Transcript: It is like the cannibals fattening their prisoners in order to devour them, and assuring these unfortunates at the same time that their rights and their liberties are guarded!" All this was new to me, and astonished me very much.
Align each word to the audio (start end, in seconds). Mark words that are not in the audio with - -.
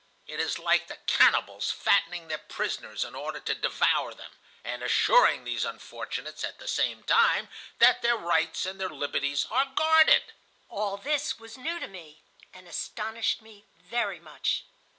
It 0.25 0.39
is 0.39 0.57
like 0.57 0.87
the 0.87 0.97
cannibals 1.05 1.69
fattening 1.69 2.27
their 2.27 2.39
prisoners 2.39 3.03
in 3.05 3.13
order 3.13 3.39
to 3.39 3.53
devour 3.53 4.15
them, 4.15 4.31
and 4.63 4.81
assuring 4.81 5.43
these 5.43 5.63
unfortunates 5.63 6.43
at 6.43 6.57
the 6.57 6.67
same 6.67 7.03
time 7.03 7.49
that 7.77 8.01
their 8.01 8.17
rights 8.17 8.65
and 8.65 8.81
their 8.81 8.89
liberties 8.89 9.45
are 9.51 9.71
guarded!" 9.75 10.33
All 10.69 10.97
this 10.97 11.37
was 11.37 11.55
new 11.55 11.77
to 11.77 11.87
me, 11.87 12.23
and 12.51 12.67
astonished 12.67 13.43
me 13.43 13.65
very 13.77 14.19
much. 14.19 14.63